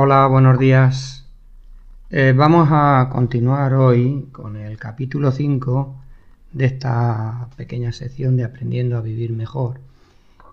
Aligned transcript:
Hola, 0.00 0.28
buenos 0.28 0.60
días. 0.60 1.26
Eh, 2.08 2.32
vamos 2.32 2.68
a 2.70 3.08
continuar 3.10 3.74
hoy 3.74 4.28
con 4.30 4.54
el 4.54 4.78
capítulo 4.78 5.32
5 5.32 5.96
de 6.52 6.66
esta 6.66 7.48
pequeña 7.56 7.90
sección 7.90 8.36
de 8.36 8.44
Aprendiendo 8.44 8.96
a 8.96 9.00
Vivir 9.00 9.32
Mejor 9.32 9.80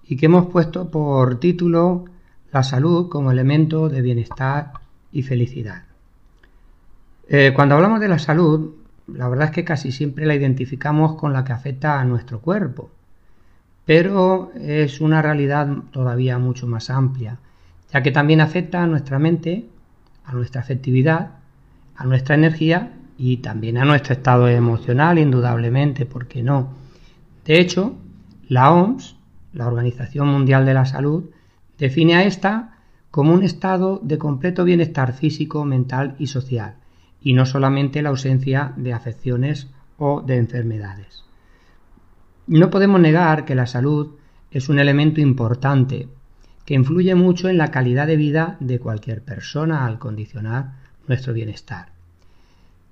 y 0.08 0.18
que 0.18 0.26
hemos 0.26 0.48
puesto 0.48 0.90
por 0.90 1.40
título 1.40 2.06
La 2.52 2.64
salud 2.64 3.08
como 3.08 3.32
elemento 3.32 3.88
de 3.88 4.02
bienestar 4.02 4.72
y 5.12 5.22
felicidad. 5.22 5.84
Eh, 7.30 7.54
cuando 7.56 7.76
hablamos 7.76 8.00
de 8.00 8.08
la 8.08 8.18
salud, 8.18 8.74
la 9.06 9.30
verdad 9.30 9.50
es 9.50 9.52
que 9.52 9.64
casi 9.64 9.92
siempre 9.92 10.26
la 10.26 10.34
identificamos 10.34 11.18
con 11.18 11.34
la 11.34 11.44
que 11.44 11.54
afecta 11.54 12.00
a 12.00 12.04
nuestro 12.04 12.40
cuerpo, 12.40 12.90
pero 13.86 14.52
es 14.56 15.02
una 15.02 15.22
realidad 15.22 15.68
todavía 15.92 16.40
mucho 16.40 16.66
más 16.66 16.90
amplia, 16.90 17.38
ya 17.92 18.04
que 18.04 18.12
también 18.12 18.42
afecta 18.42 18.84
a 18.84 18.88
nuestra 18.88 19.20
mente, 19.20 19.66
a 20.26 20.34
nuestra 20.34 20.62
afectividad, 20.62 21.32
a 21.96 22.06
nuestra 22.06 22.36
energía 22.36 22.94
y 23.18 23.38
también 23.38 23.78
a 23.78 23.86
nuestro 23.86 24.14
estado 24.14 24.48
emocional, 24.48 25.18
indudablemente, 25.18 26.06
¿por 26.06 26.28
qué 26.28 26.44
no? 26.44 26.74
De 27.46 27.60
hecho, 27.60 27.96
la 28.48 28.72
OMS, 28.72 29.16
la 29.54 29.68
Organización 29.68 30.28
Mundial 30.28 30.66
de 30.66 30.74
la 30.74 30.86
Salud, 30.86 31.30
define 31.78 32.16
a 32.16 32.24
esta 32.24 32.80
como 33.12 33.34
un 33.34 33.44
estado 33.44 34.02
de 34.04 34.18
completo 34.18 34.66
bienestar 34.66 35.14
físico, 35.14 35.64
mental 35.64 36.16
y 36.20 36.28
social, 36.28 36.76
y 37.22 37.34
no 37.34 37.46
solamente 37.46 38.02
la 38.02 38.10
ausencia 38.10 38.74
de 38.76 38.92
afecciones 38.92 39.70
o 39.98 40.22
de 40.22 40.38
enfermedades. 40.38 41.24
No 42.48 42.70
podemos 42.70 43.00
negar 43.00 43.46
que 43.46 43.56
la 43.56 43.68
salud 43.68 44.16
es 44.52 44.70
un 44.70 44.80
elemento 44.80 45.22
importante 45.22 46.10
que 46.66 46.74
influye 46.74 47.16
mucho 47.16 47.48
en 47.48 47.58
la 47.58 47.72
calidad 47.72 48.08
de 48.08 48.18
vida 48.18 48.58
de 48.60 48.80
cualquier 48.80 49.22
persona 49.22 49.86
al 49.86 50.00
condicionar 50.00 50.74
nuestro 51.08 51.34
bienestar. 51.34 51.90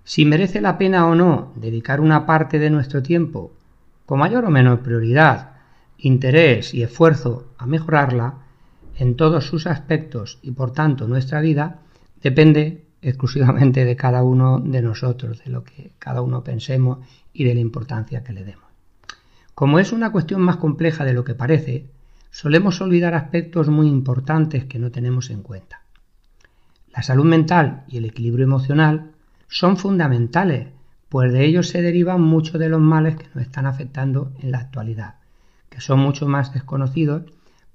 Si 0.03 0.25
merece 0.25 0.61
la 0.61 0.77
pena 0.77 1.07
o 1.07 1.15
no 1.15 1.53
dedicar 1.55 1.99
una 1.99 2.25
parte 2.25 2.59
de 2.59 2.69
nuestro 2.69 3.01
tiempo, 3.01 3.51
con 4.05 4.19
mayor 4.19 4.45
o 4.45 4.51
menor 4.51 4.81
prioridad, 4.81 5.53
interés 5.97 6.73
y 6.73 6.83
esfuerzo 6.83 7.47
a 7.57 7.65
mejorarla 7.65 8.35
en 8.97 9.15
todos 9.15 9.45
sus 9.45 9.65
aspectos 9.65 10.39
y 10.41 10.51
por 10.51 10.71
tanto 10.71 11.07
nuestra 11.07 11.41
vida, 11.41 11.79
depende 12.21 12.83
exclusivamente 13.01 13.85
de 13.85 13.95
cada 13.95 14.23
uno 14.23 14.59
de 14.59 14.81
nosotros, 14.81 15.43
de 15.43 15.51
lo 15.51 15.63
que 15.63 15.91
cada 15.99 16.21
uno 16.21 16.43
pensemos 16.43 16.99
y 17.33 17.43
de 17.45 17.53
la 17.53 17.61
importancia 17.61 18.23
que 18.23 18.33
le 18.33 18.43
demos. 18.43 18.63
Como 19.55 19.79
es 19.79 19.91
una 19.91 20.11
cuestión 20.11 20.41
más 20.41 20.57
compleja 20.57 21.05
de 21.05 21.13
lo 21.13 21.23
que 21.23 21.35
parece, 21.35 21.85
solemos 22.33 22.81
olvidar 22.81 23.13
aspectos 23.13 23.69
muy 23.69 23.87
importantes 23.87 24.65
que 24.65 24.79
no 24.79 24.89
tenemos 24.89 25.29
en 25.29 25.43
cuenta. 25.43 25.83
La 26.91 27.03
salud 27.03 27.25
mental 27.25 27.83
y 27.87 27.97
el 27.97 28.05
equilibrio 28.05 28.45
emocional 28.45 29.11
son 29.47 29.77
fundamentales, 29.77 30.69
pues 31.09 31.31
de 31.31 31.45
ellos 31.45 31.69
se 31.69 31.83
derivan 31.83 32.21
muchos 32.21 32.59
de 32.59 32.69
los 32.69 32.81
males 32.81 33.17
que 33.17 33.27
nos 33.35 33.43
están 33.43 33.67
afectando 33.67 34.33
en 34.41 34.49
la 34.49 34.57
actualidad, 34.57 35.17
que 35.69 35.79
son 35.79 35.99
mucho 35.99 36.27
más 36.27 36.51
desconocidos 36.55 37.21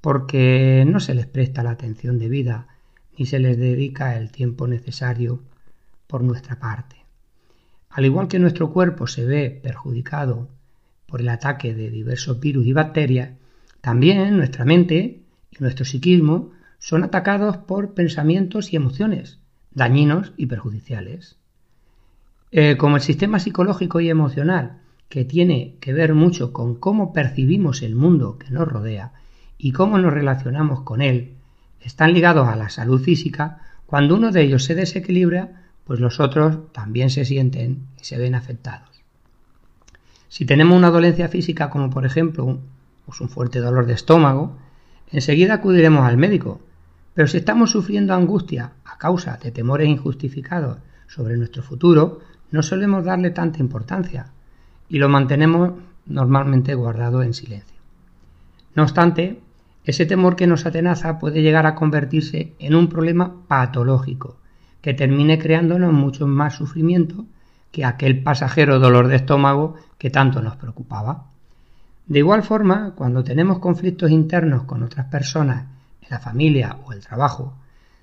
porque 0.01 0.85
no 0.89 0.99
se 0.99 1.15
les 1.15 1.27
presta 1.27 1.63
la 1.63 1.71
atención 1.71 2.19
debida 2.19 2.67
y 3.17 3.27
se 3.27 3.39
les 3.39 3.59
dedica 3.59 4.17
el 4.17 4.33
tiempo 4.33 4.67
necesario 4.67 5.41
por 6.09 6.25
nuestra 6.25 6.59
parte. 6.59 6.97
Al 7.91 8.05
igual 8.05 8.27
que 8.27 8.41
nuestro 8.41 8.73
cuerpo 8.73 9.07
se 9.07 9.25
ve 9.25 9.61
perjudicado 9.63 10.49
por 11.07 11.21
el 11.21 11.29
ataque 11.29 11.75
de 11.75 11.91
diversos 11.91 12.41
virus 12.41 12.67
y 12.67 12.73
bacterias, 12.73 13.38
también 13.81 14.37
nuestra 14.37 14.65
mente 14.65 15.23
y 15.51 15.57
nuestro 15.61 15.85
psiquismo 15.85 16.51
son 16.79 17.05
atacados 17.05 17.57
por 17.57 17.95
pensamientos 17.95 18.73
y 18.73 18.77
emociones 18.77 19.39
dañinos 19.79 20.33
y 20.37 20.47
perjudiciales. 20.47 21.37
Eh, 22.51 22.77
como 22.77 22.97
el 22.97 23.03
sistema 23.03 23.39
psicológico 23.39 24.01
y 24.01 24.11
emocional, 24.11 24.81
que 25.09 25.25
tiene 25.25 25.77
que 25.81 25.93
ver 25.93 26.15
mucho 26.15 26.53
con 26.53 26.75
cómo 26.75 27.13
percibimos 27.13 27.83
el 27.83 27.95
mundo 27.95 28.39
que 28.39 28.51
nos 28.51 28.69
rodea 28.69 29.13
y 29.57 29.73
cómo 29.73 29.99
nos 29.99 30.13
relacionamos 30.13 30.83
con 30.83 31.01
él, 31.01 31.35
están 31.81 32.13
ligados 32.13 32.49
a 32.49 32.57
la 32.57 32.69
salud 32.69 33.01
física, 33.01 33.63
cuando 33.87 34.17
uno 34.17 34.33
de 34.33 34.43
ellos 34.43 34.65
se 34.65 34.75
desequilibra, 34.75 35.71
pues 35.85 36.01
los 36.01 36.21
otros 36.21 36.73
también 36.73 37.09
se 37.09 37.25
sienten 37.25 37.87
y 37.99 38.05
se 38.05 38.19
ven 38.19 38.35
afectados. 38.35 38.89
Si 40.29 40.45
tenemos 40.45 40.77
una 40.77 40.91
dolencia 40.91 41.29
física 41.29 41.71
como 41.71 41.89
por 41.89 42.05
ejemplo 42.05 42.59
pues 43.09 43.23
un 43.23 43.31
fuerte 43.31 43.61
dolor 43.61 43.87
de 43.87 43.95
estómago, 43.95 44.59
enseguida 45.11 45.55
acudiremos 45.55 46.05
al 46.05 46.19
médico. 46.19 46.61
Pero 47.15 47.27
si 47.27 47.39
estamos 47.39 47.71
sufriendo 47.71 48.13
angustia 48.13 48.73
a 48.85 48.99
causa 48.99 49.39
de 49.43 49.51
temores 49.51 49.89
injustificados 49.89 50.77
sobre 51.07 51.39
nuestro 51.39 51.63
futuro, 51.63 52.21
no 52.51 52.63
solemos 52.63 53.07
darle 53.07 53.31
tanta 53.31 53.61
importancia 53.61 54.27
y 54.91 54.99
lo 54.99 55.09
mantenemos 55.09 55.73
normalmente 56.05 56.75
guardado 56.75 57.23
en 57.23 57.33
silencio. 57.33 57.79
No 58.75 58.83
obstante, 58.83 59.41
ese 59.85 60.05
temor 60.05 60.37
que 60.37 60.47
nos 60.47 60.67
atenaza 60.67 61.19
puede 61.19 61.41
llegar 61.41 61.65
a 61.65 61.77
convertirse 61.77 62.53
en 62.59 62.75
un 62.75 62.89
problema 62.89 63.37
patológico, 63.49 64.37
que 64.83 64.93
termine 64.93 65.39
creándonos 65.39 65.95
mucho 65.95 66.27
más 66.27 66.57
sufrimiento 66.57 67.25
que 67.73 67.87
aquel 67.87 68.23
pasajero 68.23 68.79
dolor 68.79 69.09
de 69.09 69.17
estómago 69.17 69.77
que 69.97 70.11
tanto 70.11 70.43
nos 70.43 70.57
preocupaba. 70.57 71.29
De 72.09 72.21
igual 72.21 72.43
forma, 72.43 72.95
cuando 72.95 73.23
tenemos 73.23 73.59
conflictos 73.59 74.11
internos 74.11 74.65
con 74.65 74.83
otras 74.83 75.07
personas, 75.07 75.67
en 76.01 76.09
la 76.09 76.19
familia 76.19 76.79
o 76.87 76.93
el 76.95 77.01
trabajo, 77.01 77.55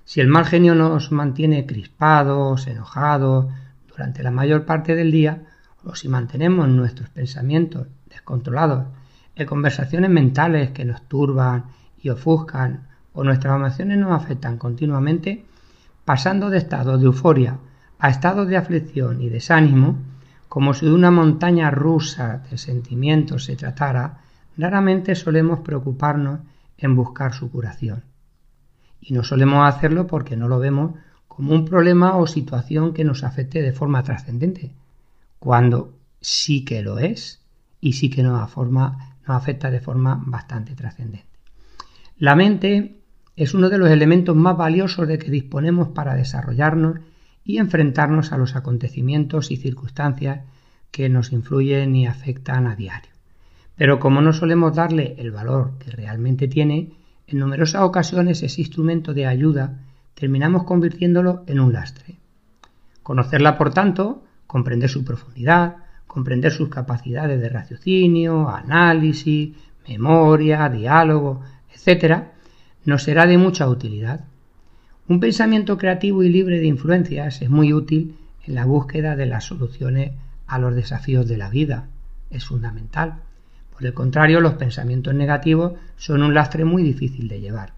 si 0.04 0.20
el 0.20 0.28
mal 0.28 0.46
genio 0.46 0.76
nos 0.76 1.10
mantiene 1.10 1.66
crispados, 1.66 2.68
enojados, 2.68 3.46
durante 3.88 4.22
la 4.22 4.30
mayor 4.30 4.64
parte 4.64 4.94
del 4.94 5.10
día, 5.10 5.42
o 5.82 5.96
si 5.96 6.08
mantenemos 6.08 6.68
nuestros 6.68 7.08
pensamientos 7.08 7.88
descontrolados 8.08 8.86
en 9.34 9.46
conversaciones 9.46 10.08
mentales 10.08 10.70
que 10.70 10.84
nos 10.84 11.02
turban 11.08 11.64
y 12.00 12.08
ofuscan 12.10 12.86
o 13.12 13.24
nuestras 13.24 13.56
emociones 13.56 13.98
nos 13.98 14.12
afectan 14.12 14.56
continuamente, 14.56 15.44
pasando 16.04 16.48
de 16.48 16.58
estados 16.58 17.00
de 17.00 17.06
euforia 17.06 17.58
a 17.98 18.08
estados 18.08 18.46
de 18.46 18.56
aflicción 18.56 19.20
y 19.20 19.30
desánimo, 19.30 19.96
como 20.56 20.72
si 20.72 20.86
de 20.86 20.94
una 20.94 21.10
montaña 21.10 21.70
rusa 21.70 22.42
de 22.50 22.56
sentimientos 22.56 23.44
se 23.44 23.56
tratara, 23.56 24.22
raramente 24.56 25.14
solemos 25.14 25.60
preocuparnos 25.60 26.40
en 26.78 26.96
buscar 26.96 27.34
su 27.34 27.50
curación. 27.50 28.04
Y 28.98 29.12
no 29.12 29.22
solemos 29.22 29.68
hacerlo 29.68 30.06
porque 30.06 30.34
no 30.34 30.48
lo 30.48 30.58
vemos 30.58 30.92
como 31.28 31.52
un 31.52 31.66
problema 31.66 32.16
o 32.16 32.26
situación 32.26 32.94
que 32.94 33.04
nos 33.04 33.22
afecte 33.22 33.60
de 33.60 33.74
forma 33.74 34.02
trascendente, 34.02 34.72
cuando 35.38 35.92
sí 36.22 36.64
que 36.64 36.80
lo 36.80 37.00
es 37.00 37.42
y 37.82 37.92
sí 37.92 38.08
que 38.08 38.22
nos, 38.22 38.40
afecta 39.26 39.70
de 39.70 39.80
forma 39.80 40.22
bastante 40.24 40.74
trascendente. 40.74 41.28
La 42.16 42.34
mente 42.34 43.02
es 43.36 43.52
uno 43.52 43.68
de 43.68 43.76
los 43.76 43.90
elementos 43.90 44.34
más 44.34 44.56
valiosos 44.56 45.06
de 45.06 45.18
que 45.18 45.30
disponemos 45.30 45.88
para 45.88 46.14
desarrollarnos 46.14 47.00
y 47.46 47.58
enfrentarnos 47.58 48.32
a 48.32 48.38
los 48.38 48.56
acontecimientos 48.56 49.50
y 49.50 49.56
circunstancias 49.56 50.40
que 50.90 51.08
nos 51.08 51.32
influyen 51.32 51.94
y 51.94 52.06
afectan 52.06 52.66
a 52.66 52.74
diario. 52.74 53.10
Pero 53.76 54.00
como 54.00 54.20
no 54.20 54.32
solemos 54.32 54.74
darle 54.74 55.14
el 55.18 55.30
valor 55.30 55.78
que 55.78 55.90
realmente 55.90 56.48
tiene, 56.48 56.92
en 57.26 57.38
numerosas 57.38 57.82
ocasiones 57.82 58.42
ese 58.42 58.60
instrumento 58.60 59.14
de 59.14 59.26
ayuda 59.26 59.78
terminamos 60.14 60.64
convirtiéndolo 60.64 61.44
en 61.46 61.60
un 61.60 61.72
lastre. 61.72 62.16
Conocerla, 63.02 63.56
por 63.56 63.72
tanto, 63.72 64.24
comprender 64.46 64.90
su 64.90 65.04
profundidad, 65.04 65.76
comprender 66.06 66.50
sus 66.50 66.68
capacidades 66.68 67.40
de 67.40 67.48
raciocinio, 67.48 68.48
análisis, 68.48 69.54
memoria, 69.86 70.68
diálogo, 70.68 71.42
etcétera, 71.72 72.32
nos 72.84 73.02
será 73.02 73.26
de 73.26 73.38
mucha 73.38 73.68
utilidad. 73.68 74.24
Un 75.08 75.20
pensamiento 75.20 75.78
creativo 75.78 76.22
y 76.22 76.28
libre 76.28 76.58
de 76.58 76.66
influencias 76.66 77.40
es 77.42 77.48
muy 77.48 77.72
útil 77.72 78.16
en 78.44 78.54
la 78.54 78.64
búsqueda 78.64 79.16
de 79.16 79.26
las 79.26 79.44
soluciones 79.44 80.12
a 80.46 80.58
los 80.58 80.74
desafíos 80.74 81.28
de 81.28 81.36
la 81.36 81.48
vida. 81.48 81.88
Es 82.30 82.44
fundamental. 82.44 83.14
Por 83.72 83.86
el 83.86 83.94
contrario, 83.94 84.40
los 84.40 84.54
pensamientos 84.54 85.14
negativos 85.14 85.74
son 85.96 86.22
un 86.22 86.34
lastre 86.34 86.64
muy 86.64 86.82
difícil 86.82 87.28
de 87.28 87.40
llevar. 87.40 87.72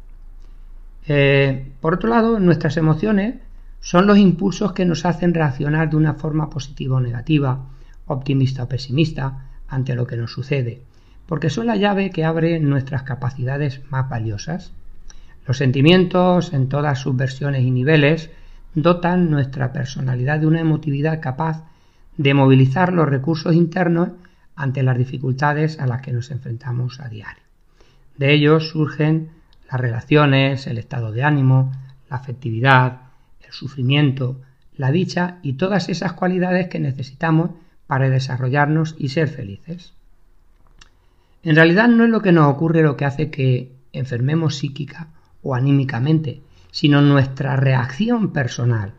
Eh, 1.06 1.72
por 1.80 1.94
otro 1.94 2.08
lado, 2.08 2.38
nuestras 2.38 2.76
emociones 2.76 3.36
son 3.80 4.06
los 4.06 4.18
impulsos 4.18 4.72
que 4.72 4.84
nos 4.84 5.04
hacen 5.04 5.34
reaccionar 5.34 5.90
de 5.90 5.96
una 5.96 6.14
forma 6.14 6.50
positiva 6.50 6.96
o 6.96 7.00
negativa, 7.00 7.66
optimista 8.06 8.64
o 8.64 8.68
pesimista, 8.68 9.44
ante 9.68 9.94
lo 9.94 10.06
que 10.06 10.16
nos 10.16 10.32
sucede 10.32 10.82
porque 11.28 11.50
son 11.50 11.66
la 11.66 11.76
llave 11.76 12.08
que 12.08 12.24
abre 12.24 12.58
nuestras 12.58 13.02
capacidades 13.02 13.82
más 13.90 14.08
valiosas. 14.08 14.72
Los 15.48 15.56
sentimientos, 15.56 16.52
en 16.52 16.68
todas 16.68 16.98
sus 16.98 17.16
versiones 17.16 17.62
y 17.62 17.70
niveles, 17.70 18.30
dotan 18.74 19.30
nuestra 19.30 19.72
personalidad 19.72 20.40
de 20.40 20.46
una 20.46 20.60
emotividad 20.60 21.22
capaz 21.22 21.64
de 22.18 22.34
movilizar 22.34 22.92
los 22.92 23.08
recursos 23.08 23.54
internos 23.54 24.10
ante 24.54 24.82
las 24.82 24.98
dificultades 24.98 25.80
a 25.80 25.86
las 25.86 26.02
que 26.02 26.12
nos 26.12 26.30
enfrentamos 26.30 27.00
a 27.00 27.08
diario. 27.08 27.42
De 28.18 28.34
ellos 28.34 28.68
surgen 28.68 29.30
las 29.72 29.80
relaciones, 29.80 30.66
el 30.66 30.76
estado 30.76 31.12
de 31.12 31.22
ánimo, 31.22 31.72
la 32.10 32.16
afectividad, 32.16 33.00
el 33.40 33.52
sufrimiento, 33.52 34.42
la 34.76 34.90
dicha 34.90 35.38
y 35.42 35.54
todas 35.54 35.88
esas 35.88 36.12
cualidades 36.12 36.68
que 36.68 36.78
necesitamos 36.78 37.52
para 37.86 38.10
desarrollarnos 38.10 38.96
y 38.98 39.08
ser 39.08 39.28
felices. 39.28 39.94
En 41.42 41.56
realidad 41.56 41.88
no 41.88 42.04
es 42.04 42.10
lo 42.10 42.20
que 42.20 42.32
nos 42.32 42.52
ocurre 42.52 42.82
lo 42.82 42.98
que 42.98 43.06
hace 43.06 43.30
que 43.30 43.72
enfermemos 43.94 44.56
psíquica 44.56 45.08
o 45.42 45.54
anímicamente, 45.54 46.42
sino 46.70 47.00
nuestra 47.00 47.56
reacción 47.56 48.32
personal, 48.32 48.94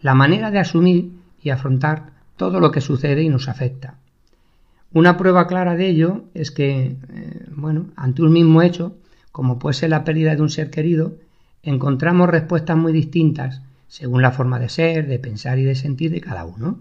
la 0.00 0.14
manera 0.14 0.50
de 0.50 0.58
asumir 0.58 1.12
y 1.42 1.50
afrontar 1.50 2.12
todo 2.36 2.60
lo 2.60 2.70
que 2.70 2.80
sucede 2.80 3.22
y 3.22 3.28
nos 3.28 3.48
afecta. 3.48 3.94
Una 4.92 5.16
prueba 5.16 5.46
clara 5.46 5.74
de 5.74 5.88
ello 5.88 6.24
es 6.34 6.50
que, 6.50 6.96
eh, 7.08 7.46
bueno, 7.50 7.86
ante 7.96 8.22
un 8.22 8.32
mismo 8.32 8.62
hecho, 8.62 8.96
como 9.32 9.58
puede 9.58 9.74
ser 9.74 9.90
la 9.90 10.04
pérdida 10.04 10.36
de 10.36 10.42
un 10.42 10.50
ser 10.50 10.70
querido, 10.70 11.16
encontramos 11.62 12.28
respuestas 12.28 12.76
muy 12.76 12.92
distintas 12.92 13.62
según 13.88 14.22
la 14.22 14.32
forma 14.32 14.58
de 14.58 14.68
ser, 14.68 15.06
de 15.06 15.18
pensar 15.18 15.58
y 15.58 15.64
de 15.64 15.74
sentir 15.74 16.10
de 16.10 16.20
cada 16.20 16.44
uno. 16.44 16.80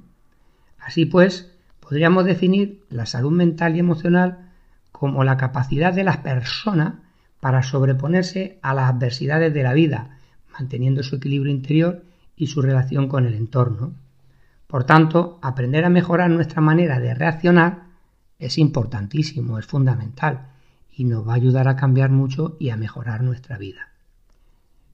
Así 0.79 1.05
pues, 1.05 1.51
podríamos 1.79 2.25
definir 2.25 2.83
la 2.89 3.05
salud 3.05 3.31
mental 3.31 3.75
y 3.75 3.79
emocional 3.79 4.51
como 4.91 5.23
la 5.23 5.37
capacidad 5.37 5.93
de 5.93 6.03
las 6.03 6.17
personas 6.17 6.95
para 7.43 7.61
sobreponerse 7.61 8.57
a 8.61 8.73
las 8.73 8.89
adversidades 8.89 9.53
de 9.53 9.63
la 9.63 9.73
vida, 9.73 10.17
manteniendo 10.53 11.03
su 11.03 11.17
equilibrio 11.17 11.51
interior 11.51 12.05
y 12.37 12.47
su 12.47 12.61
relación 12.61 13.09
con 13.09 13.25
el 13.25 13.33
entorno. 13.33 13.95
Por 14.65 14.85
tanto, 14.85 15.39
aprender 15.41 15.83
a 15.83 15.89
mejorar 15.89 16.29
nuestra 16.29 16.61
manera 16.61 17.01
de 17.01 17.13
reaccionar 17.13 17.87
es 18.39 18.57
importantísimo, 18.57 19.59
es 19.59 19.65
fundamental 19.65 20.53
y 20.89 21.03
nos 21.03 21.27
va 21.27 21.33
a 21.33 21.35
ayudar 21.35 21.67
a 21.67 21.75
cambiar 21.75 22.11
mucho 22.11 22.55
y 22.61 22.69
a 22.69 22.77
mejorar 22.77 23.23
nuestra 23.23 23.57
vida. 23.57 23.89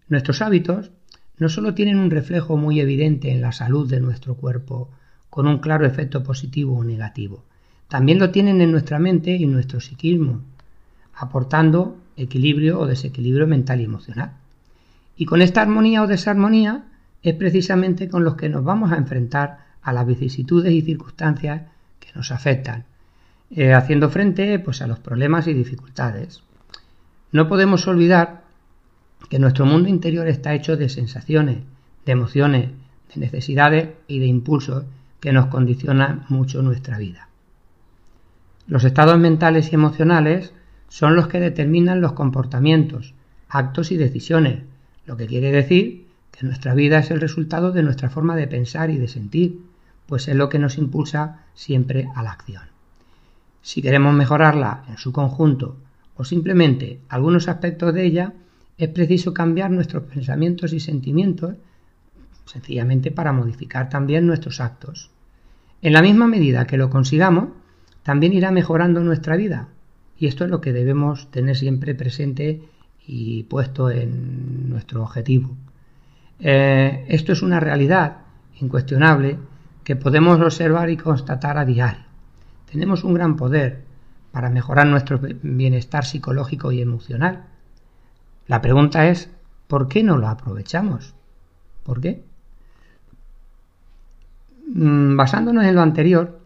Nuestros 0.07 0.41
hábitos 0.41 0.89
no 1.37 1.49
solo 1.49 1.75
tienen 1.75 1.99
un 1.99 2.09
reflejo 2.09 2.57
muy 2.57 2.79
evidente 2.79 3.29
en 3.31 3.41
la 3.41 3.51
salud 3.51 3.87
de 3.87 3.99
nuestro 3.99 4.33
cuerpo, 4.33 4.89
con 5.29 5.45
un 5.45 5.59
claro 5.59 5.85
efecto 5.85 6.23
positivo 6.23 6.79
o 6.79 6.83
negativo, 6.83 7.45
también 7.89 8.17
lo 8.17 8.31
tienen 8.31 8.59
en 8.61 8.71
nuestra 8.71 8.97
mente 8.97 9.35
y 9.35 9.45
nuestro 9.45 9.79
psiquismo, 9.79 10.41
aportando 11.13 11.95
equilibrio 12.19 12.79
o 12.79 12.85
desequilibrio 12.85 13.47
mental 13.47 13.81
y 13.81 13.85
emocional. 13.85 14.33
Y 15.17 15.25
con 15.25 15.41
esta 15.41 15.61
armonía 15.61 16.03
o 16.03 16.07
desarmonía 16.07 16.85
es 17.23 17.35
precisamente 17.35 18.07
con 18.07 18.23
los 18.23 18.35
que 18.35 18.49
nos 18.49 18.63
vamos 18.63 18.91
a 18.91 18.97
enfrentar 18.97 19.65
a 19.81 19.93
las 19.93 20.05
vicisitudes 20.05 20.71
y 20.71 20.81
circunstancias 20.81 21.63
que 21.99 22.09
nos 22.15 22.31
afectan, 22.31 22.85
eh, 23.51 23.73
haciendo 23.73 24.09
frente 24.09 24.59
pues, 24.59 24.81
a 24.81 24.87
los 24.87 24.99
problemas 24.99 25.47
y 25.47 25.53
dificultades. 25.53 26.43
No 27.31 27.47
podemos 27.47 27.87
olvidar 27.87 28.43
que 29.29 29.39
nuestro 29.39 29.65
mundo 29.65 29.89
interior 29.89 30.27
está 30.27 30.53
hecho 30.53 30.77
de 30.77 30.89
sensaciones, 30.89 31.59
de 32.05 32.11
emociones, 32.11 32.69
de 33.13 33.19
necesidades 33.19 33.89
y 34.07 34.19
de 34.19 34.27
impulsos 34.27 34.85
que 35.19 35.33
nos 35.33 35.47
condicionan 35.47 36.25
mucho 36.29 36.61
nuestra 36.61 36.97
vida. 36.97 37.27
Los 38.67 38.83
estados 38.83 39.17
mentales 39.17 39.71
y 39.71 39.75
emocionales 39.75 40.53
son 40.89 41.15
los 41.15 41.27
que 41.27 41.39
determinan 41.39 42.01
los 42.01 42.13
comportamientos, 42.13 43.13
actos 43.47 43.91
y 43.91 43.97
decisiones, 43.97 44.63
lo 45.05 45.15
que 45.15 45.27
quiere 45.27 45.51
decir 45.51 46.07
que 46.31 46.45
nuestra 46.45 46.73
vida 46.73 46.99
es 46.99 47.11
el 47.11 47.21
resultado 47.21 47.71
de 47.71 47.83
nuestra 47.83 48.09
forma 48.09 48.35
de 48.35 48.47
pensar 48.47 48.89
y 48.89 48.97
de 48.97 49.07
sentir, 49.07 49.61
pues 50.07 50.27
es 50.27 50.35
lo 50.35 50.49
que 50.49 50.59
nos 50.59 50.77
impulsa 50.77 51.45
siempre 51.53 52.09
a 52.15 52.23
la 52.23 52.31
acción. 52.31 52.63
Si 53.61 53.81
queremos 53.81 54.13
mejorarla 54.13 54.83
en 54.89 54.97
su 54.97 55.11
conjunto 55.11 55.77
o 56.15 56.23
simplemente 56.23 56.99
algunos 57.09 57.47
aspectos 57.47 57.93
de 57.93 58.05
ella, 58.05 58.33
es 58.77 58.89
preciso 58.89 59.33
cambiar 59.33 59.71
nuestros 59.71 60.03
pensamientos 60.03 60.73
y 60.73 60.79
sentimientos 60.79 61.55
sencillamente 62.45 63.11
para 63.11 63.31
modificar 63.31 63.89
también 63.89 64.25
nuestros 64.25 64.59
actos. 64.59 65.11
En 65.81 65.93
la 65.93 66.01
misma 66.01 66.27
medida 66.27 66.65
que 66.65 66.77
lo 66.77 66.89
consigamos, 66.89 67.49
también 68.03 68.33
irá 68.33 68.51
mejorando 68.51 69.01
nuestra 69.01 69.35
vida, 69.35 69.67
y 70.19 70.27
esto 70.27 70.43
es 70.43 70.51
lo 70.51 70.59
que 70.59 70.73
debemos 70.73 71.31
tener 71.31 71.55
siempre 71.55 71.95
presente 71.95 72.61
y 73.07 73.43
puesto 73.43 73.89
en 73.89 74.69
nuestro 74.69 75.01
objetivo. 75.01 75.55
Eh, 76.39 77.05
esto 77.07 77.31
es 77.31 77.41
una 77.41 77.61
realidad 77.61 78.17
incuestionable 78.59 79.37
que 79.83 79.95
podemos 79.95 80.39
observar 80.41 80.89
y 80.89 80.97
constatar 80.97 81.57
a 81.57 81.65
diario. 81.65 82.03
Tenemos 82.69 83.03
un 83.05 83.13
gran 83.13 83.37
poder 83.37 83.83
para 84.31 84.49
mejorar 84.49 84.87
nuestro 84.87 85.19
bienestar 85.41 86.05
psicológico 86.05 86.71
y 86.73 86.81
emocional. 86.81 87.45
La 88.47 88.61
pregunta 88.61 89.07
es, 89.07 89.29
¿por 89.67 89.87
qué 89.87 90.03
no 90.03 90.17
lo 90.17 90.27
aprovechamos? 90.27 91.15
¿Por 91.83 92.01
qué? 92.01 92.23
Mm, 94.67 95.15
basándonos 95.15 95.65
en 95.65 95.75
lo 95.75 95.81
anterior, 95.81 96.39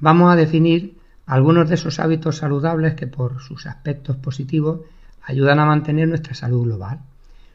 vamos 0.00 0.32
a 0.32 0.36
definir 0.36 0.97
algunos 1.28 1.68
de 1.68 1.74
esos 1.74 2.00
hábitos 2.00 2.38
saludables 2.38 2.94
que 2.94 3.06
por 3.06 3.42
sus 3.42 3.66
aspectos 3.66 4.16
positivos 4.16 4.80
ayudan 5.22 5.60
a 5.60 5.66
mantener 5.66 6.08
nuestra 6.08 6.32
salud 6.32 6.64
global. 6.64 7.00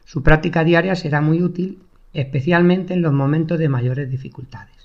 Su 0.04 0.22
práctica 0.22 0.62
diaria 0.62 0.94
será 0.94 1.20
muy 1.20 1.42
útil, 1.42 1.80
especialmente 2.12 2.94
en 2.94 3.02
los 3.02 3.12
momentos 3.12 3.58
de 3.58 3.68
mayores 3.68 4.08
dificultades. 4.08 4.76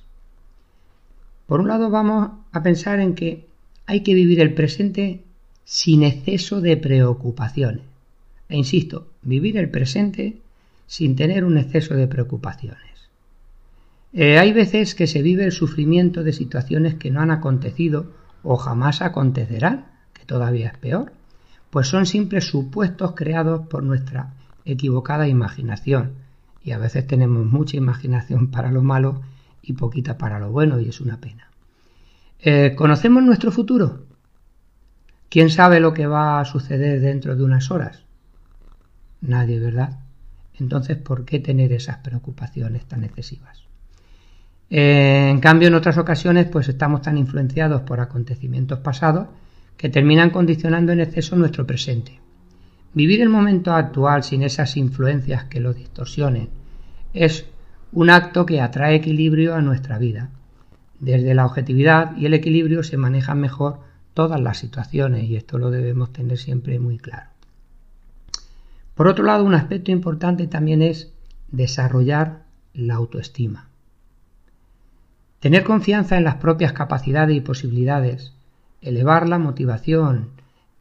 Por 1.45 1.59
un 1.59 1.67
lado 1.67 1.91
vamos 1.91 2.31
a 2.51 2.63
pensar 2.63 2.99
en 2.99 3.13
que 3.13 3.45
hay 3.85 4.01
que 4.01 4.15
vivir 4.15 4.41
el 4.41 4.55
presente 4.55 5.21
sin 5.65 6.01
exceso 6.01 6.59
de 6.59 6.75
preocupaciones. 6.75 7.83
E 8.49 8.57
insisto, 8.57 9.05
vivir 9.21 9.57
el 9.57 9.69
presente 9.69 10.37
sin 10.87 11.15
tener 11.15 11.45
un 11.45 11.59
exceso 11.59 11.93
de 11.93 12.07
preocupaciones. 12.07 12.79
Eh, 14.13 14.39
hay 14.39 14.51
veces 14.51 14.95
que 14.95 15.05
se 15.05 15.21
vive 15.21 15.45
el 15.45 15.51
sufrimiento 15.51 16.23
de 16.23 16.33
situaciones 16.33 16.95
que 16.95 17.11
no 17.11 17.21
han 17.21 17.29
acontecido 17.29 18.17
o 18.43 18.57
jamás 18.57 19.01
acontecerán, 19.01 19.87
que 20.13 20.25
todavía 20.25 20.69
es 20.69 20.77
peor, 20.77 21.11
pues 21.69 21.87
son 21.87 22.05
simples 22.05 22.45
supuestos 22.47 23.13
creados 23.15 23.67
por 23.67 23.83
nuestra 23.83 24.33
equivocada 24.65 25.27
imaginación. 25.27 26.13
Y 26.63 26.71
a 26.71 26.77
veces 26.77 27.07
tenemos 27.07 27.45
mucha 27.45 27.77
imaginación 27.77 28.51
para 28.51 28.71
lo 28.71 28.81
malo 28.81 29.21
y 29.61 29.73
poquita 29.73 30.17
para 30.17 30.39
lo 30.39 30.51
bueno, 30.51 30.79
y 30.79 30.89
es 30.89 31.01
una 31.01 31.17
pena. 31.17 31.49
Eh, 32.39 32.73
¿Conocemos 32.75 33.23
nuestro 33.23 33.51
futuro? 33.51 34.05
¿Quién 35.29 35.49
sabe 35.49 35.79
lo 35.79 35.93
que 35.93 36.07
va 36.07 36.39
a 36.39 36.45
suceder 36.45 37.01
dentro 37.01 37.35
de 37.35 37.43
unas 37.43 37.69
horas? 37.69 38.03
Nadie, 39.21 39.59
¿verdad? 39.59 39.99
Entonces, 40.59 40.97
¿por 40.97 41.25
qué 41.25 41.39
tener 41.39 41.71
esas 41.73 41.97
preocupaciones 41.97 42.85
tan 42.85 43.03
excesivas? 43.03 43.68
Eh, 44.69 45.29
en 45.29 45.39
cambio, 45.39 45.67
en 45.67 45.73
otras 45.73 45.97
ocasiones, 45.97 46.45
pues 46.45 46.69
estamos 46.69 47.01
tan 47.01 47.17
influenciados 47.17 47.81
por 47.81 47.99
acontecimientos 47.99 48.79
pasados 48.79 49.27
que 49.77 49.89
terminan 49.89 50.29
condicionando 50.29 50.91
en 50.91 50.99
exceso 50.99 51.35
nuestro 51.35 51.65
presente. 51.65 52.19
Vivir 52.93 53.21
el 53.21 53.29
momento 53.29 53.73
actual 53.73 54.23
sin 54.23 54.43
esas 54.43 54.75
influencias 54.77 55.45
que 55.45 55.59
lo 55.59 55.73
distorsionen 55.73 56.49
es 57.13 57.45
un 57.91 58.09
acto 58.09 58.45
que 58.45 58.61
atrae 58.61 58.95
equilibrio 58.95 59.55
a 59.55 59.61
nuestra 59.61 59.97
vida. 59.97 60.29
Desde 60.99 61.33
la 61.33 61.45
objetividad 61.45 62.15
y 62.17 62.25
el 62.25 62.33
equilibrio 62.33 62.83
se 62.83 62.97
manejan 62.97 63.39
mejor 63.39 63.79
todas 64.13 64.41
las 64.41 64.57
situaciones 64.57 65.23
y 65.23 65.35
esto 65.35 65.57
lo 65.57 65.71
debemos 65.71 66.11
tener 66.11 66.37
siempre 66.37 66.77
muy 66.79 66.97
claro. 66.97 67.29
Por 68.95 69.07
otro 69.07 69.23
lado, 69.23 69.45
un 69.45 69.55
aspecto 69.55 69.91
importante 69.91 70.47
también 70.47 70.81
es 70.81 71.13
desarrollar 71.51 72.43
la 72.73 72.95
autoestima. 72.95 73.68
Tener 75.39 75.63
confianza 75.63 76.17
en 76.17 76.25
las 76.25 76.35
propias 76.35 76.73
capacidades 76.73 77.35
y 77.35 77.41
posibilidades, 77.41 78.33
elevar 78.81 79.27
la 79.29 79.39
motivación, 79.39 80.29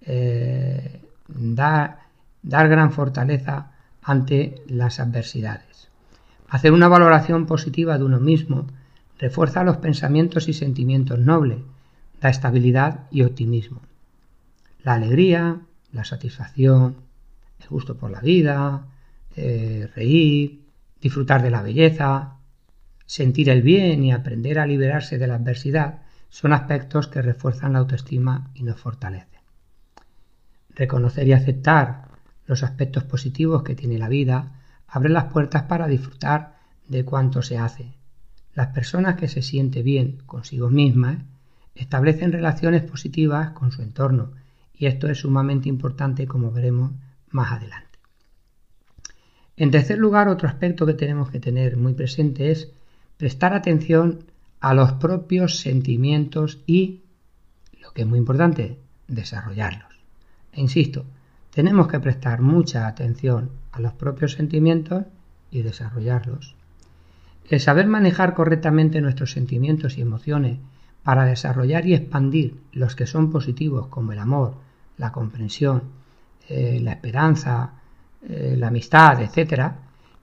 eh, 0.02 1.00
dar, 1.28 1.98
gran 2.42 2.92
fortaleza 2.92 3.72
ante 4.02 4.62
las 4.66 5.00
adversidades. 5.00 5.88
Hacer 6.48 6.72
una 6.72 6.88
valoración 6.88 7.46
positiva 7.46 7.98
de 7.98 8.04
uno 8.04 8.18
mismo 8.18 8.66
refuerza 9.18 9.64
los 9.64 9.76
pensamientos 9.76 10.48
y 10.48 10.54
sentimientos 10.54 11.18
nobles, 11.18 11.58
da 12.20 12.30
estabilidad 12.30 13.06
y 13.10 13.22
optimismo. 13.22 13.80
La 14.82 14.94
alegría, 14.94 15.60
la 15.92 16.04
satisfacción, 16.04 16.96
el 17.60 17.68
gusto 17.68 17.96
por 17.96 18.10
la 18.10 18.20
vida, 18.20 18.86
eh, 19.36 19.88
reír, 19.94 20.62
disfrutar 21.00 21.42
de 21.42 21.50
la 21.50 21.62
belleza, 21.62 22.37
sentir 23.08 23.48
el 23.48 23.62
bien 23.62 24.04
y 24.04 24.12
aprender 24.12 24.58
a 24.58 24.66
liberarse 24.66 25.16
de 25.16 25.26
la 25.26 25.36
adversidad 25.36 26.02
son 26.28 26.52
aspectos 26.52 27.08
que 27.08 27.22
refuerzan 27.22 27.72
la 27.72 27.78
autoestima 27.78 28.50
y 28.54 28.64
nos 28.64 28.78
fortalecen. 28.78 29.40
Reconocer 30.74 31.26
y 31.26 31.32
aceptar 31.32 32.08
los 32.46 32.62
aspectos 32.62 33.04
positivos 33.04 33.62
que 33.62 33.74
tiene 33.74 33.96
la 33.96 34.10
vida 34.10 34.60
abre 34.86 35.08
las 35.08 35.32
puertas 35.32 35.62
para 35.62 35.88
disfrutar 35.88 36.58
de 36.86 37.06
cuanto 37.06 37.40
se 37.40 37.56
hace. 37.56 37.94
Las 38.52 38.68
personas 38.68 39.16
que 39.16 39.28
se 39.28 39.40
sienten 39.40 39.84
bien 39.84 40.18
consigo 40.26 40.68
mismas 40.68 41.16
establecen 41.74 42.30
relaciones 42.30 42.82
positivas 42.82 43.52
con 43.52 43.72
su 43.72 43.80
entorno 43.80 44.32
y 44.74 44.84
esto 44.84 45.08
es 45.08 45.20
sumamente 45.20 45.70
importante 45.70 46.26
como 46.26 46.52
veremos 46.52 46.92
más 47.30 47.52
adelante. 47.52 47.98
En 49.56 49.70
tercer 49.70 49.96
lugar, 49.96 50.28
otro 50.28 50.46
aspecto 50.46 50.84
que 50.84 50.94
tenemos 50.94 51.30
que 51.30 51.40
tener 51.40 51.78
muy 51.78 51.94
presente 51.94 52.50
es 52.50 52.70
prestar 53.18 53.52
atención 53.52 54.24
a 54.60 54.72
los 54.72 54.92
propios 54.92 55.58
sentimientos 55.58 56.60
y, 56.66 57.02
lo 57.82 57.92
que 57.92 58.02
es 58.02 58.08
muy 58.08 58.18
importante, 58.18 58.78
desarrollarlos. 59.06 59.92
E 60.52 60.60
insisto, 60.60 61.04
tenemos 61.52 61.88
que 61.88 62.00
prestar 62.00 62.40
mucha 62.40 62.86
atención 62.86 63.50
a 63.72 63.80
los 63.80 63.92
propios 63.92 64.32
sentimientos 64.32 65.04
y 65.50 65.62
desarrollarlos. 65.62 66.54
El 67.50 67.60
saber 67.60 67.86
manejar 67.86 68.34
correctamente 68.34 69.00
nuestros 69.00 69.32
sentimientos 69.32 69.98
y 69.98 70.02
emociones 70.02 70.58
para 71.02 71.24
desarrollar 71.24 71.86
y 71.86 71.94
expandir 71.94 72.60
los 72.72 72.94
que 72.94 73.06
son 73.06 73.30
positivos 73.30 73.86
como 73.86 74.12
el 74.12 74.18
amor, 74.18 74.54
la 74.98 75.10
comprensión, 75.10 75.82
eh, 76.48 76.80
la 76.82 76.92
esperanza, 76.92 77.72
eh, 78.28 78.54
la 78.58 78.68
amistad, 78.68 79.20
etc., 79.22 79.72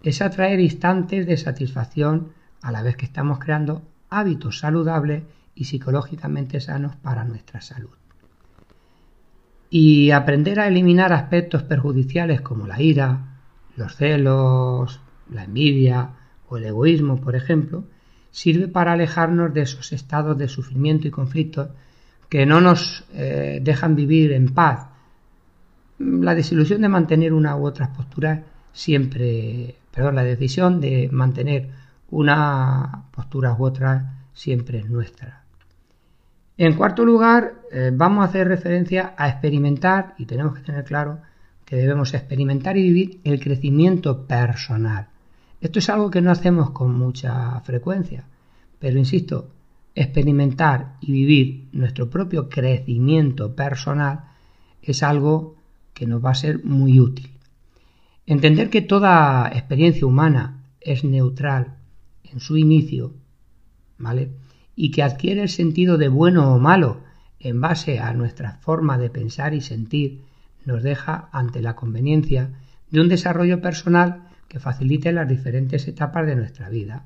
es 0.03 0.21
atraer 0.21 0.59
instantes 0.59 1.25
de 1.25 1.35
satisfacción 1.35 2.27
a 2.65 2.71
la 2.71 2.81
vez 2.81 2.95
que 2.95 3.05
estamos 3.05 3.37
creando 3.37 3.83
hábitos 4.09 4.57
saludables 4.57 5.21
y 5.53 5.65
psicológicamente 5.65 6.59
sanos 6.59 6.95
para 6.95 7.23
nuestra 7.23 7.61
salud. 7.61 7.93
Y 9.69 10.09
aprender 10.09 10.59
a 10.59 10.67
eliminar 10.67 11.13
aspectos 11.13 11.61
perjudiciales 11.61 12.41
como 12.41 12.65
la 12.65 12.81
ira, 12.81 13.37
los 13.75 13.95
celos, 13.95 14.99
la 15.31 15.43
envidia 15.43 16.09
o 16.49 16.57
el 16.57 16.65
egoísmo, 16.65 17.21
por 17.21 17.35
ejemplo, 17.35 17.83
sirve 18.31 18.67
para 18.67 18.93
alejarnos 18.93 19.53
de 19.53 19.61
esos 19.61 19.93
estados 19.93 20.35
de 20.35 20.47
sufrimiento 20.47 21.07
y 21.07 21.11
conflicto 21.11 21.69
que 22.29 22.47
no 22.47 22.61
nos 22.61 23.05
eh, 23.13 23.59
dejan 23.61 23.95
vivir 23.95 24.31
en 24.31 24.55
paz. 24.55 24.87
La 25.99 26.33
desilusión 26.33 26.81
de 26.81 26.89
mantener 26.89 27.31
una 27.31 27.55
u 27.57 27.67
otra 27.67 27.93
postura 27.93 28.43
siempre, 28.73 29.75
perdón, 29.93 30.15
la 30.15 30.23
decisión 30.23 30.81
de 30.81 31.09
mantener 31.11 31.84
una 32.09 33.05
postura 33.11 33.53
u 33.53 33.63
otra 33.63 34.25
siempre 34.33 34.79
es 34.79 34.89
nuestra. 34.89 35.43
En 36.57 36.73
cuarto 36.73 37.03
lugar, 37.03 37.55
eh, 37.71 37.91
vamos 37.93 38.21
a 38.21 38.29
hacer 38.29 38.47
referencia 38.47 39.13
a 39.17 39.27
experimentar, 39.27 40.15
y 40.17 40.25
tenemos 40.25 40.55
que 40.55 40.61
tener 40.61 40.85
claro 40.85 41.19
que 41.65 41.75
debemos 41.75 42.13
experimentar 42.13 42.77
y 42.77 42.83
vivir 42.83 43.19
el 43.23 43.39
crecimiento 43.41 44.25
personal. 44.25 45.09
Esto 45.59 45.79
es 45.79 45.89
algo 45.89 46.11
que 46.11 46.21
no 46.21 46.31
hacemos 46.31 46.71
con 46.71 46.95
mucha 46.97 47.59
frecuencia, 47.61 48.25
pero 48.79 48.97
insisto, 48.99 49.49
experimentar 49.95 50.95
y 51.01 51.11
vivir 51.11 51.67
nuestro 51.71 52.09
propio 52.09 52.49
crecimiento 52.49 53.55
personal 53.55 54.25
es 54.81 55.01
algo 55.03 55.55
que 55.93 56.05
nos 56.05 56.23
va 56.23 56.31
a 56.31 56.35
ser 56.35 56.63
muy 56.63 56.99
útil. 56.99 57.31
Entender 58.25 58.69
que 58.69 58.81
toda 58.81 59.49
experiencia 59.53 60.05
humana 60.05 60.63
es 60.81 61.03
neutral 61.03 61.75
en 62.31 62.39
su 62.39 62.57
inicio, 62.57 63.13
¿vale? 63.97 64.31
y 64.75 64.91
que 64.91 65.03
adquiere 65.03 65.41
el 65.41 65.49
sentido 65.49 65.97
de 65.97 66.09
bueno 66.09 66.53
o 66.53 66.59
malo 66.59 67.01
en 67.39 67.61
base 67.61 67.99
a 67.99 68.13
nuestra 68.13 68.57
forma 68.57 68.97
de 68.97 69.09
pensar 69.09 69.53
y 69.53 69.61
sentir, 69.61 70.21
nos 70.65 70.83
deja 70.83 71.29
ante 71.31 71.61
la 71.61 71.75
conveniencia 71.75 72.51
de 72.89 73.01
un 73.01 73.07
desarrollo 73.07 73.61
personal 73.61 74.27
que 74.47 74.59
facilite 74.59 75.11
las 75.11 75.27
diferentes 75.27 75.87
etapas 75.87 76.25
de 76.25 76.35
nuestra 76.35 76.69
vida. 76.69 77.05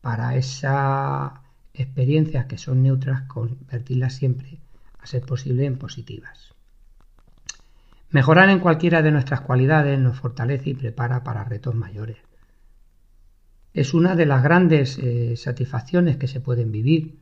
Para 0.00 0.36
esas 0.36 1.32
experiencias 1.72 2.46
que 2.46 2.58
son 2.58 2.82
neutras, 2.82 3.22
convertirlas 3.22 4.14
siempre, 4.14 4.58
a 4.98 5.06
ser 5.06 5.22
posible, 5.22 5.66
en 5.66 5.78
positivas. 5.78 6.54
Mejorar 8.10 8.48
en 8.48 8.58
cualquiera 8.58 9.02
de 9.02 9.12
nuestras 9.12 9.42
cualidades 9.42 9.98
nos 10.00 10.18
fortalece 10.18 10.70
y 10.70 10.74
prepara 10.74 11.22
para 11.22 11.44
retos 11.44 11.74
mayores 11.74 12.16
es 13.72 13.94
una 13.94 14.16
de 14.16 14.26
las 14.26 14.42
grandes 14.42 14.98
eh, 14.98 15.36
satisfacciones 15.36 16.16
que 16.16 16.26
se 16.26 16.40
pueden 16.40 16.72
vivir. 16.72 17.18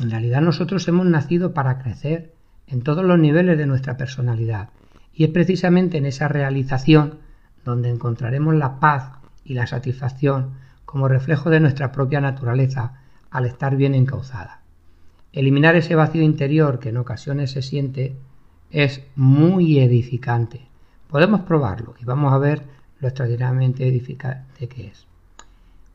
En 0.00 0.10
realidad 0.10 0.40
nosotros 0.40 0.86
hemos 0.88 1.06
nacido 1.06 1.54
para 1.54 1.78
crecer 1.78 2.34
en 2.66 2.82
todos 2.82 3.04
los 3.04 3.18
niveles 3.18 3.58
de 3.58 3.66
nuestra 3.66 3.96
personalidad 3.96 4.70
y 5.14 5.24
es 5.24 5.30
precisamente 5.30 5.98
en 5.98 6.06
esa 6.06 6.28
realización 6.28 7.18
donde 7.64 7.90
encontraremos 7.90 8.54
la 8.54 8.80
paz 8.80 9.12
y 9.44 9.54
la 9.54 9.66
satisfacción 9.66 10.54
como 10.84 11.08
reflejo 11.08 11.50
de 11.50 11.60
nuestra 11.60 11.92
propia 11.92 12.20
naturaleza 12.20 13.00
al 13.30 13.46
estar 13.46 13.76
bien 13.76 13.94
encauzada. 13.94 14.62
Eliminar 15.32 15.76
ese 15.76 15.94
vacío 15.94 16.22
interior 16.22 16.78
que 16.78 16.90
en 16.90 16.98
ocasiones 16.98 17.50
se 17.52 17.62
siente 17.62 18.16
es 18.70 19.02
muy 19.16 19.78
edificante. 19.78 20.68
Podemos 21.08 21.42
probarlo 21.42 21.94
y 22.00 22.04
vamos 22.04 22.32
a 22.32 22.38
ver 22.38 22.62
lo 23.00 23.08
extraordinariamente 23.08 23.86
edificante 23.86 24.68
que 24.68 24.88
es. 24.88 25.11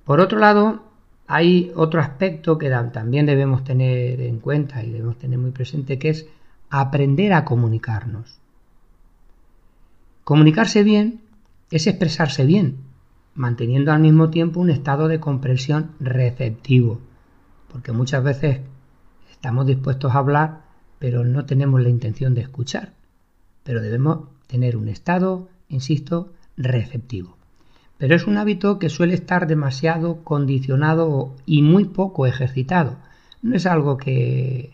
Por 0.07 0.21
otro 0.21 0.39
lado, 0.39 0.83
hay 1.27 1.73
otro 1.75 1.99
aspecto 1.99 2.57
que 2.57 2.69
también 2.69 3.25
debemos 3.25 3.65
tener 3.65 4.21
en 4.21 4.39
cuenta 4.39 4.81
y 4.81 4.89
debemos 4.89 5.17
tener 5.17 5.37
muy 5.37 5.51
presente, 5.51 5.99
que 5.99 6.07
es 6.07 6.27
aprender 6.69 7.33
a 7.33 7.43
comunicarnos. 7.43 8.39
Comunicarse 10.23 10.83
bien 10.83 11.19
es 11.71 11.87
expresarse 11.87 12.45
bien, 12.45 12.77
manteniendo 13.35 13.91
al 13.91 13.99
mismo 13.99 14.29
tiempo 14.29 14.61
un 14.61 14.69
estado 14.69 15.09
de 15.09 15.19
comprensión 15.19 15.91
receptivo, 15.99 17.01
porque 17.69 17.91
muchas 17.91 18.23
veces 18.23 18.61
estamos 19.29 19.67
dispuestos 19.67 20.15
a 20.15 20.19
hablar, 20.19 20.61
pero 20.99 21.25
no 21.25 21.45
tenemos 21.45 21.81
la 21.81 21.89
intención 21.89 22.33
de 22.33 22.43
escuchar. 22.43 22.93
Pero 23.65 23.81
debemos 23.81 24.29
tener 24.47 24.77
un 24.77 24.87
estado, 24.87 25.49
insisto, 25.67 26.31
receptivo 26.55 27.37
pero 27.98 28.16
es 28.16 28.27
un 28.27 28.38
hábito 28.38 28.80
que 28.80 28.89
suele 28.89 29.13
estar 29.13 29.48
demasiado 29.48 30.24
condicionado 30.24 31.36
y 31.46 31.62
muy 31.62 31.86
poco 31.86 32.25
ejercitado. 32.25 32.98
No 33.42 33.56
es 33.56 33.66
algo 33.66 33.98
que 33.98 34.72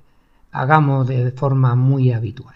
hagamos 0.51 1.08
de 1.08 1.32
forma 1.32 1.75
muy 1.75 2.12
habitual. 2.12 2.56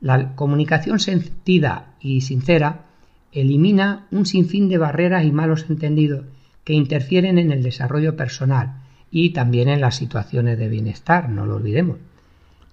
La 0.00 0.34
comunicación 0.36 1.00
sentida 1.00 1.94
y 2.00 2.20
sincera 2.20 2.84
elimina 3.32 4.06
un 4.10 4.26
sinfín 4.26 4.68
de 4.68 4.78
barreras 4.78 5.24
y 5.24 5.32
malos 5.32 5.66
entendidos 5.68 6.24
que 6.64 6.74
interfieren 6.74 7.38
en 7.38 7.50
el 7.50 7.62
desarrollo 7.62 8.14
personal 8.16 8.82
y 9.10 9.30
también 9.30 9.68
en 9.68 9.80
las 9.80 9.96
situaciones 9.96 10.58
de 10.58 10.68
bienestar, 10.68 11.30
no 11.30 11.46
lo 11.46 11.56
olvidemos. 11.56 11.96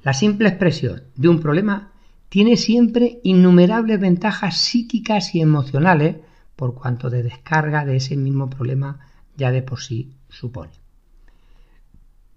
La 0.03 0.13
simple 0.13 0.49
expresión 0.49 1.03
de 1.15 1.29
un 1.29 1.39
problema 1.39 1.89
tiene 2.29 2.57
siempre 2.57 3.19
innumerables 3.23 3.99
ventajas 3.99 4.57
psíquicas 4.57 5.33
y 5.33 5.41
emocionales 5.41 6.17
por 6.55 6.75
cuanto 6.75 7.09
de 7.09 7.23
descarga 7.23 7.85
de 7.85 7.97
ese 7.97 8.15
mismo 8.15 8.49
problema 8.49 8.99
ya 9.35 9.51
de 9.51 9.61
por 9.61 9.81
sí 9.81 10.15
supone. 10.29 10.71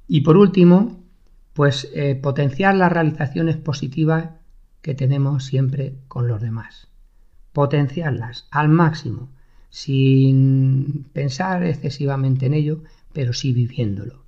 Y 0.07 0.23
por 0.23 0.37
último, 0.37 1.03
pues 1.53 1.91
eh, 1.95 2.15
potenciar 2.15 2.75
las 2.75 2.93
realizaciones 2.93 3.57
positivas 3.57 4.31
que 4.81 4.95
tenemos 4.95 5.45
siempre 5.45 5.99
con 6.09 6.29
los 6.29 6.41
demás. 6.41 6.89
Potenciarlas 7.53 8.47
al 8.51 8.69
máximo, 8.69 9.31
sin 9.71 11.05
pensar 11.13 11.63
excesivamente 11.65 12.47
en 12.47 12.55
ello, 12.55 12.83
pero 13.13 13.33
sí 13.33 13.53
viviéndolo. 13.53 14.25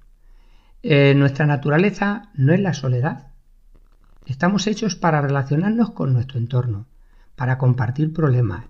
Eh, 0.83 1.15
nuestra 1.15 1.47
naturaleza 1.47 2.31
no 2.35 2.53
es 2.53 2.61
la 2.61 2.75
soledad. 2.75 3.29
Estamos 4.27 4.67
hechos 4.67 4.97
para 4.97 5.21
relacionarnos 5.21 5.91
con 5.91 6.13
nuestro 6.13 6.39
entorno, 6.39 6.87
para 7.37 7.59
compartir 7.59 8.13
problemas, 8.13 8.67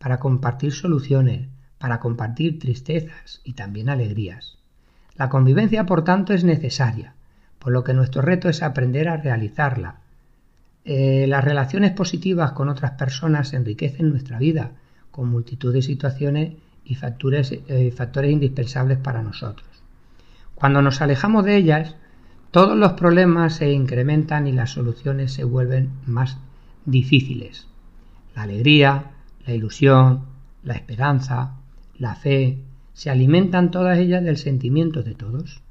para 0.00 0.18
compartir 0.18 0.72
soluciones, 0.72 1.48
para 1.78 2.00
compartir 2.00 2.58
tristezas 2.58 3.42
y 3.44 3.52
también 3.52 3.90
alegrías. 3.90 4.56
La 5.14 5.28
convivencia, 5.28 5.84
por 5.84 6.04
tanto, 6.04 6.32
es 6.32 6.42
necesaria, 6.42 7.12
por 7.58 7.72
lo 7.72 7.84
que 7.84 7.92
nuestro 7.92 8.22
reto 8.22 8.48
es 8.48 8.62
aprender 8.62 9.10
a 9.10 9.18
realizarla. 9.18 10.00
Eh, 10.86 11.26
las 11.28 11.44
relaciones 11.44 11.92
positivas 11.92 12.52
con 12.52 12.70
otras 12.70 12.92
personas 12.92 13.52
enriquecen 13.52 14.08
nuestra 14.08 14.38
vida 14.38 14.72
con 15.10 15.28
multitud 15.28 15.72
de 15.72 15.82
situaciones 15.82 16.54
y 16.82 16.94
eh, 16.94 17.92
factores 17.92 18.32
indispensables 18.32 18.96
para 18.96 19.22
nosotros. 19.22 19.68
Cuando 20.54 20.80
nos 20.80 21.02
alejamos 21.02 21.44
de 21.44 21.56
ellas, 21.56 21.96
todos 22.50 22.76
los 22.76 22.92
problemas 22.92 23.56
se 23.56 23.70
incrementan 23.70 24.46
y 24.46 24.52
las 24.52 24.70
soluciones 24.70 25.34
se 25.34 25.44
vuelven 25.44 25.90
más 26.06 26.38
difíciles. 26.86 27.66
La 28.34 28.42
alegría, 28.42 29.10
la 29.46 29.54
ilusión, 29.54 30.24
la 30.62 30.74
esperanza, 30.74 31.54
la 31.98 32.14
fe, 32.14 32.58
se 32.92 33.10
alimentan 33.10 33.70
todas 33.70 33.98
ellas 33.98 34.22
del 34.22 34.36
sentimiento 34.36 35.02
de 35.02 35.14
todos. 35.14 35.62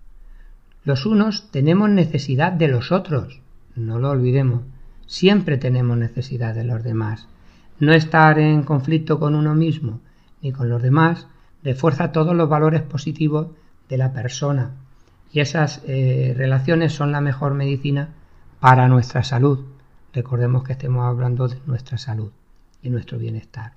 Los 0.84 1.06
unos 1.06 1.52
tenemos 1.52 1.90
necesidad 1.90 2.52
de 2.52 2.68
los 2.68 2.92
otros, 2.92 3.42
no 3.76 4.00
lo 4.00 4.10
olvidemos, 4.10 4.64
siempre 5.06 5.58
tenemos 5.58 5.98
necesidad 5.98 6.56
de 6.56 6.64
los 6.64 6.84
demás. 6.84 7.28
No 7.80 7.94
estar 7.94 8.40
en 8.40 8.64
conflicto 8.64 9.20
con 9.20 9.36
uno 9.36 9.56
mismo 9.56 10.02
ni 10.42 10.52
con 10.52 10.70
los 10.70 10.82
demás 10.82 11.28
refuerza 11.64 12.12
todos 12.12 12.36
los 12.36 12.50
valores 12.50 12.82
positivos 12.82 13.48
de 13.90 13.98
la 13.98 14.14
persona 14.14 14.72
y 15.32 15.42
esas 15.42 15.82
eh, 15.86 16.34
relaciones 16.36 16.94
son 16.94 17.12
la 17.12 17.22
mejor 17.22 17.54
medicina 17.54 18.10
para 18.60 18.88
nuestra 18.88 19.24
salud. 19.24 19.60
Recordemos 20.14 20.64
que 20.64 20.74
estemos 20.74 21.06
hablando 21.06 21.48
de 21.48 21.58
nuestra 21.66 21.98
salud 21.98 22.32
y 22.82 22.90
nuestro 22.90 23.18
bienestar. 23.18 23.74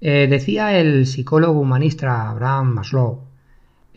Eh, 0.00 0.26
decía 0.28 0.78
el 0.78 1.06
psicólogo 1.06 1.60
humanista 1.60 2.30
Abraham 2.30 2.74
Maslow 2.74 3.30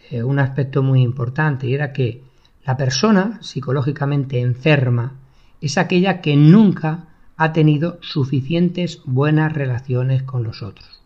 eh, 0.10 0.22
un 0.22 0.38
aspecto 0.40 0.84
muy 0.84 1.02
importante 1.02 1.66
y 1.66 1.74
era 1.74 1.94
que 1.94 2.22
la 2.66 2.78
persona 2.78 3.40
psicológicamente 3.42 4.40
enferma 4.40 5.14
es 5.62 5.78
aquella 5.78 6.22
que 6.22 6.36
nunca 6.36 7.08
ha 7.38 7.54
tenido 7.54 7.98
suficientes 8.02 9.02
buenas 9.06 9.54
relaciones 9.54 10.24
con 10.24 10.44
los 10.44 10.62
otros. 10.62 11.02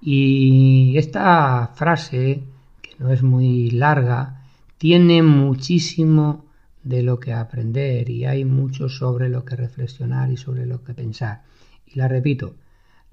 Y 0.00 0.96
esta 0.96 1.70
frase, 1.74 2.42
que 2.82 2.90
no 2.98 3.12
es 3.12 3.22
muy 3.22 3.70
larga, 3.70 4.42
tiene 4.78 5.22
muchísimo 5.22 6.44
de 6.82 7.02
lo 7.02 7.18
que 7.20 7.32
aprender 7.32 8.08
y 8.10 8.24
hay 8.24 8.44
mucho 8.44 8.88
sobre 8.88 9.28
lo 9.28 9.44
que 9.44 9.56
reflexionar 9.56 10.30
y 10.30 10.36
sobre 10.36 10.66
lo 10.66 10.82
que 10.82 10.94
pensar. 10.94 11.42
Y 11.86 11.98
la 11.98 12.08
repito, 12.08 12.56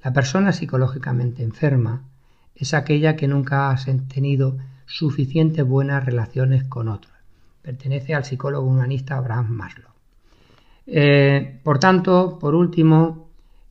la 0.03 0.12
persona 0.12 0.51
psicológicamente 0.51 1.44
enferma 1.44 2.03
es 2.56 2.74
aquella 2.74 3.15
que 3.15 3.27
nunca 3.27 3.72
ha 3.72 3.77
tenido 4.08 4.58
suficientes 4.86 5.65
buenas 5.65 6.06
relaciones 6.06 6.63
con 6.65 6.88
otros. 6.88 7.13
Pertenece 7.62 8.13
al 8.13 8.25
psicólogo 8.25 8.68
humanista 8.68 9.18
Abraham 9.18 9.50
Maslow. 9.50 9.92
Eh, 10.86 11.62
por 11.63 11.80
tanto, 11.80 12.38
por 12.39 12.56
último, 12.56 13.30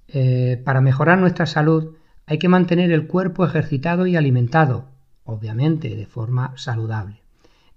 eh, 0.09 0.61
para 0.64 0.80
mejorar 0.80 1.18
nuestra 1.18 1.47
salud 1.47 1.94
hay 2.26 2.38
que 2.38 2.49
mantener 2.49 2.92
el 2.92 3.06
cuerpo 3.06 3.44
ejercitado 3.44 4.06
y 4.06 4.16
alimentado, 4.16 4.88
obviamente 5.25 5.94
de 5.94 6.06
forma 6.06 6.54
saludable. 6.56 7.21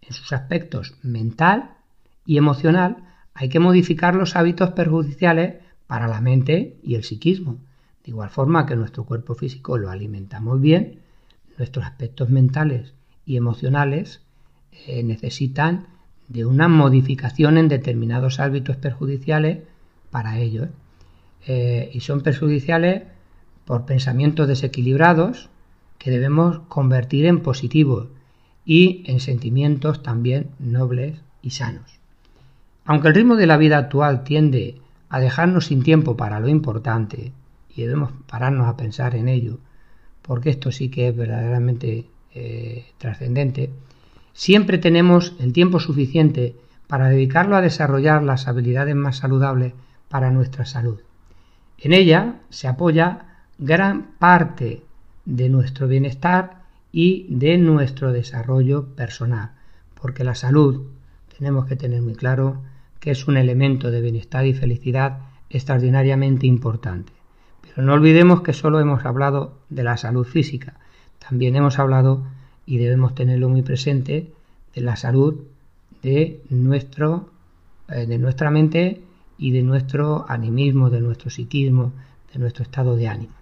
En 0.01 0.13
sus 0.13 0.32
aspectos 0.32 0.98
mental 1.01 1.72
y 2.25 2.38
emocional 2.38 3.03
hay 3.34 3.50
que 3.50 3.60
modificar 3.60 4.15
los 4.15 4.36
hábitos 4.36 4.72
perjudiciales 4.72 5.55
para 5.88 6.08
la 6.08 6.22
mente 6.22 6.77
y 6.84 6.96
el 6.96 7.04
psiquismo 7.04 7.58
de 8.06 8.12
igual 8.12 8.30
forma 8.30 8.68
que 8.68 8.75
nuestro 8.75 9.04
cuerpo 9.04 9.34
físico 9.34 9.80
lo 9.80 9.89
alimentamos 9.89 10.62
bien, 10.62 11.00
nuestros 11.58 11.86
aspectos 11.86 12.30
mentales 12.30 12.94
y 13.25 13.36
emocionales 13.36 14.22
eh, 14.86 15.01
necesitan 15.01 15.88
de 16.27 16.46
una 16.46 16.68
modificación 16.68 17.58
en 17.58 17.68
determinados 17.68 18.39
hábitos 18.39 18.77
perjudiciales 18.77 19.63
para 20.12 20.38
ello. 20.38 20.68
Eh, 21.48 21.89
y 21.94 22.01
son 22.01 22.22
perjudiciales 22.22 23.04
por 23.65 23.86
pensamientos 23.86 24.48
desequilibrados 24.48 25.50
que 25.98 26.12
debemos 26.12 26.60
convertir 26.68 27.25
en 27.25 27.42
positivos 27.42 28.10
y 28.65 29.04
en 29.08 29.20
sentimientos 29.20 30.04
también 30.04 30.51
nobles 30.60 31.20
y 31.42 31.51
sanos. 31.51 32.00
Aunque 32.86 33.08
el 33.08 33.15
ritmo 33.15 33.36
de 33.36 33.48
la 33.48 33.58
vida 33.58 33.80
actual 33.80 34.24
tiende 34.24 34.80
a 35.15 35.19
dejarnos 35.22 35.67
sin 35.67 35.81
tiempo 35.81 36.17
para 36.17 36.41
lo 36.41 36.50
importante, 36.50 37.31
y 37.74 37.84
debemos 37.84 38.12
pararnos 38.27 38.67
a 38.67 38.75
pensar 38.75 39.15
en 39.15 39.29
ello, 39.29 39.60
porque 40.22 40.50
esto 40.50 40.74
sí 40.74 40.89
que 40.89 41.07
es 41.07 41.15
verdaderamente 41.15 42.10
eh, 42.34 42.88
trascendente, 42.98 43.69
siempre 44.34 44.77
tenemos 44.77 45.34
el 45.39 45.53
tiempo 45.53 45.79
suficiente 45.79 46.57
para 46.88 47.07
dedicarlo 47.07 47.55
a 47.55 47.62
desarrollar 47.62 48.24
las 48.24 48.50
habilidades 48.50 48.93
más 48.93 49.15
saludables 49.15 49.72
para 50.10 50.31
nuestra 50.31 50.65
salud. 50.65 51.00
En 51.77 51.93
ella 51.93 52.41
se 52.50 52.67
apoya 52.67 53.38
gran 53.57 54.07
parte 54.19 54.81
de 55.24 55.48
nuestro 55.48 55.88
bienestar 55.88 56.63
y 56.91 57.25
de 57.29 57.57
nuestro 57.57 58.12
desarrollo 58.12 58.88
personal, 58.95 59.51
porque 59.93 60.25
la 60.25 60.36
salud 60.36 60.88
tenemos 61.38 61.67
que 61.67 61.77
tener 61.77 62.01
muy 62.01 62.15
claro 62.15 62.63
que 63.05 63.12
es 63.12 63.27
un 63.27 63.38
elemento 63.38 63.91
de 63.91 64.01
bienestar 64.01 64.47
y 64.47 64.55
felicidad 64.55 65.19
extraordinariamente 65.51 66.47
importante. 66.47 67.13
Pero 67.62 67.85
no 67.85 67.93
olvidemos 67.93 68.41
que 68.41 68.51
solo 68.51 68.79
hemos 68.79 69.05
hablado 69.05 69.60
de 69.69 69.84
la 69.84 69.95
salud 69.95 70.25
física, 70.25 70.80
también 71.19 71.56
hemos 71.56 71.77
hablado, 71.77 72.23
y 72.65 72.80
debemos 72.80 73.13
tenerlo 73.13 73.47
muy 73.47 73.62
presente, 73.62 74.32
de 74.73 74.82
la 74.82 74.95
salud 74.95 75.36
de, 76.01 76.41
nuestro, 76.49 77.30
eh, 77.89 78.08
de 78.08 78.17
nuestra 78.17 78.49
mente 78.49 79.03
y 79.38 79.51
de 79.51 79.62
nuestro 79.62 80.25
animismo, 80.27 80.89
de 80.89 81.01
nuestro 81.01 81.30
psiquismo, 81.30 81.93
de 82.34 82.39
nuestro 82.39 82.63
estado 82.63 82.95
de 82.95 83.08
ánimo. 83.08 83.36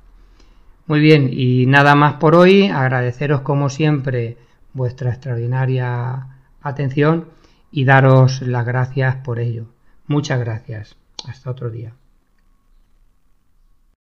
Muy 0.87 0.99
bien, 0.99 1.29
y 1.31 1.67
nada 1.67 1.95
más 1.95 2.15
por 2.15 2.35
hoy, 2.35 2.67
agradeceros 2.67 3.39
como 3.39 3.69
siempre 3.69 4.35
vuestra 4.73 5.11
extraordinaria 5.11 6.27
atención 6.61 7.27
y 7.73 7.85
daros 7.85 8.43
las 8.43 8.65
gracias 8.65 9.15
por 9.17 9.39
ello. 9.39 9.65
Muchas 10.05 10.39
gracias. 10.39 10.95
Hasta 11.27 11.49
otro 11.49 11.71
día. 11.71 11.93